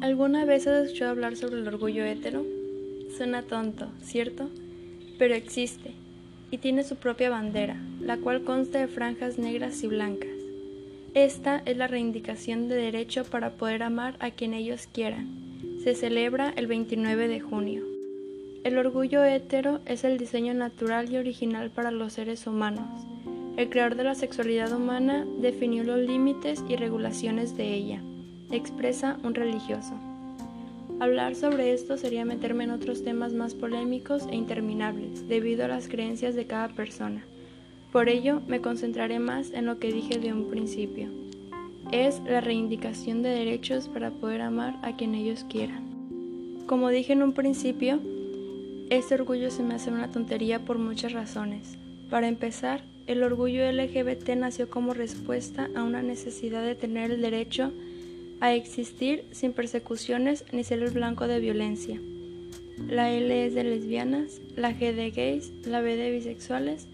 [0.00, 2.46] ¿Alguna vez has escuchado hablar sobre el orgullo hétero?
[3.18, 4.48] Suena tonto, ¿cierto?
[5.18, 5.90] Pero existe,
[6.50, 10.30] y tiene su propia bandera, la cual consta de franjas negras y blancas.
[11.12, 15.28] Esta es la reivindicación de derecho para poder amar a quien ellos quieran.
[15.84, 17.84] Se celebra el 29 de junio.
[18.64, 22.88] El orgullo hétero es el diseño natural y original para los seres humanos.
[23.58, 28.02] El creador de la sexualidad humana definió los límites y regulaciones de ella
[28.50, 29.94] expresa un religioso.
[31.00, 35.88] Hablar sobre esto sería meterme en otros temas más polémicos e interminables, debido a las
[35.88, 37.24] creencias de cada persona.
[37.92, 41.08] Por ello, me concentraré más en lo que dije de un principio.
[41.90, 46.64] Es la reivindicación de derechos para poder amar a quien ellos quieran.
[46.66, 47.98] Como dije en un principio,
[48.90, 51.78] este orgullo se me hace una tontería por muchas razones.
[52.10, 57.72] Para empezar, el orgullo LGBT nació como respuesta a una necesidad de tener el derecho
[58.40, 62.00] a existir sin persecuciones ni ser el blanco de violencia.
[62.88, 66.86] La L es de lesbianas, la G de gays, la B de bisexuales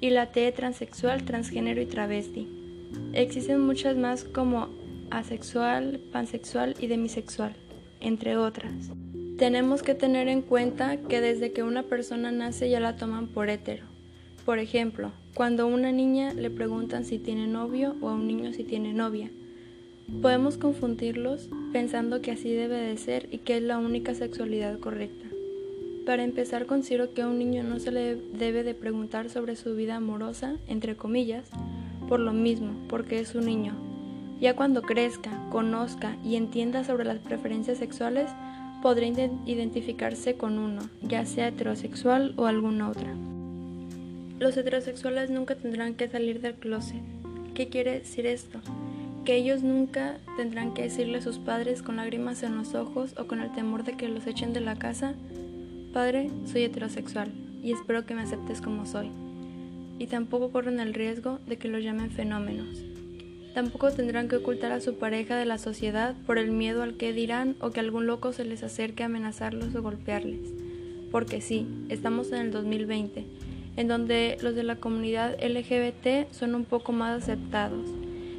[0.00, 2.48] y la T de transexual, transgénero y travesti.
[3.12, 4.68] Existen muchas más como
[5.10, 7.54] asexual, pansexual y demisexual,
[8.00, 8.72] entre otras.
[9.38, 13.50] Tenemos que tener en cuenta que desde que una persona nace ya la toman por
[13.50, 13.84] hétero.
[14.46, 18.54] Por ejemplo, cuando a una niña le preguntan si tiene novio o a un niño
[18.54, 19.30] si tiene novia,
[20.22, 25.26] Podemos confundirlos pensando que así debe de ser y que es la única sexualidad correcta.
[26.06, 29.74] Para empezar, considero que a un niño no se le debe de preguntar sobre su
[29.74, 31.50] vida amorosa, entre comillas,
[32.08, 33.74] por lo mismo, porque es un niño.
[34.40, 38.30] Ya cuando crezca, conozca y entienda sobre las preferencias sexuales,
[38.82, 43.12] podrá identificarse con uno, ya sea heterosexual o alguna otra.
[44.38, 47.02] Los heterosexuales nunca tendrán que salir del closet.
[47.54, 48.60] ¿Qué quiere decir esto?
[49.26, 53.26] Que ellos nunca tendrán que decirle a sus padres con lágrimas en los ojos o
[53.26, 55.14] con el temor de que los echen de la casa,
[55.92, 59.10] Padre, soy heterosexual y espero que me aceptes como soy.
[59.98, 62.84] Y tampoco corren el riesgo de que los llamen fenómenos.
[63.52, 67.12] Tampoco tendrán que ocultar a su pareja de la sociedad por el miedo al que
[67.12, 70.52] dirán o que algún loco se les acerque a amenazarlos o golpearles.
[71.10, 73.24] Porque sí, estamos en el 2020,
[73.76, 77.88] en donde los de la comunidad LGBT son un poco más aceptados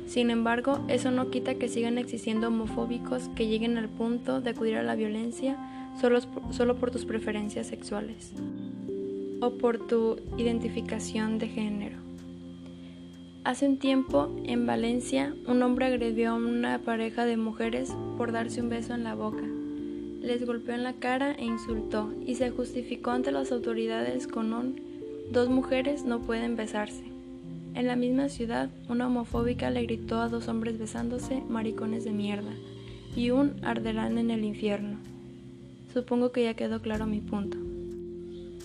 [0.08, 4.78] sin embargo, eso no quita que sigan existiendo homofóbicos que lleguen al punto de acudir
[4.78, 5.58] a la violencia
[6.00, 8.32] solo, por tus preferencias sexuales
[9.42, 11.98] o por tu identificación de género.
[13.44, 18.62] Hace un tiempo, en Valencia, un hombre agredió a una pareja de mujeres por darse
[18.62, 19.44] un beso en la boca.
[20.22, 24.82] Les golpeó en la cara e insultó y se justificó ante las autoridades con un
[25.32, 27.17] dos mujeres no pueden besarse.
[27.74, 32.54] En la misma ciudad, una homofóbica le gritó a dos hombres besándose, maricones de mierda,
[33.16, 34.98] y un arderán en el infierno.
[35.94, 37.58] Supongo que ya quedó claro mi punto.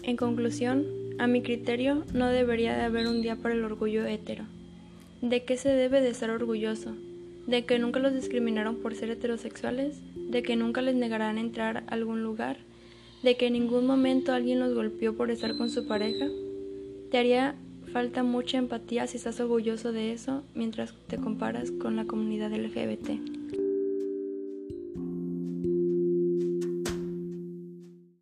[0.02, 0.84] En conclusión,
[1.18, 4.44] a mi criterio, no debería de haber un día para el orgullo hetero.
[5.20, 6.96] ¿De qué se debe de estar orgulloso?
[7.46, 10.00] ¿De que nunca los discriminaron por ser heterosexuales?
[10.16, 12.56] ¿De que nunca les negarán entrar a algún lugar?
[13.22, 16.26] ¿De que en ningún momento alguien los golpeó por estar con su pareja?
[17.10, 17.54] Te haría
[17.92, 23.41] Falta mucha empatía si estás orgulloso de eso mientras te comparas con la comunidad LGBT.